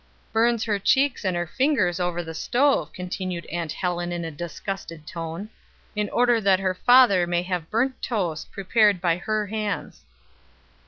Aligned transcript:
"Burns 0.33 0.63
her 0.63 0.79
cheeks 0.79 1.23
and 1.23 1.35
her 1.35 1.45
fingers 1.45 1.99
over 1.99 2.23
the 2.23 2.33
stove," 2.33 2.91
continued 2.91 3.45
Aunt 3.51 3.71
Helen 3.71 4.11
in 4.11 4.25
a 4.25 4.31
disgusted 4.31 5.05
tone, 5.05 5.51
"in 5.95 6.09
order 6.09 6.41
that 6.41 6.59
her 6.59 6.73
father 6.73 7.27
may 7.27 7.43
have 7.43 7.69
burnt 7.69 8.01
toast 8.01 8.51
prepared 8.51 8.99
by 8.99 9.17
her 9.17 9.45
hands." 9.45 10.03